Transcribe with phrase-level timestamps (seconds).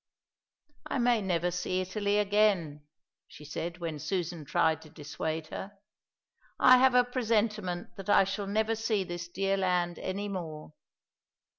[0.87, 2.87] "I may never see Italy again,"
[3.27, 5.77] she said, when Susan tried to dissuade her.
[6.59, 10.73] "I have a presentiment that I shall never see this dear land any more."